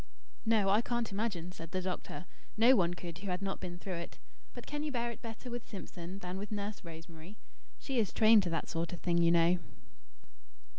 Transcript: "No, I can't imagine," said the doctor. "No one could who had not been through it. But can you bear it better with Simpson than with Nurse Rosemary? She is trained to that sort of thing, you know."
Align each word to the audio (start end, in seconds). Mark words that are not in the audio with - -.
"No, 0.47 0.67
I 0.69 0.81
can't 0.81 1.11
imagine," 1.11 1.51
said 1.51 1.69
the 1.69 1.79
doctor. 1.83 2.25
"No 2.57 2.75
one 2.75 2.95
could 2.95 3.19
who 3.19 3.27
had 3.29 3.39
not 3.43 3.59
been 3.59 3.77
through 3.77 3.97
it. 3.97 4.17
But 4.55 4.65
can 4.65 4.81
you 4.81 4.91
bear 4.91 5.11
it 5.11 5.21
better 5.21 5.51
with 5.51 5.69
Simpson 5.69 6.17
than 6.17 6.39
with 6.39 6.51
Nurse 6.51 6.83
Rosemary? 6.83 7.37
She 7.77 7.99
is 7.99 8.11
trained 8.11 8.41
to 8.41 8.49
that 8.49 8.67
sort 8.67 8.93
of 8.93 8.99
thing, 8.99 9.19
you 9.19 9.29
know." 9.29 9.59